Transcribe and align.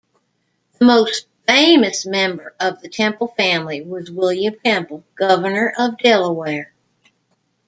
The 0.79 0.85
most 0.85 1.27
famous 1.47 2.07
member 2.07 2.55
of 2.59 2.81
the 2.81 2.89
Temple 2.89 3.27
family 3.37 3.81
was 3.83 4.09
William 4.09 4.55
Temple, 4.65 5.03
Governor 5.13 5.75
of 5.77 5.99
Delaware. 5.99 6.73